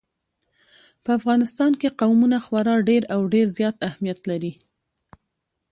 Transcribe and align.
په 1.03 1.09
افغانستان 1.19 1.71
کې 1.79 1.95
قومونه 2.01 2.37
خورا 2.45 2.75
ډېر 2.89 3.03
او 3.13 3.21
ډېر 3.33 3.47
زیات 3.57 3.75
اهمیت 3.89 4.19
لري. 4.29 4.51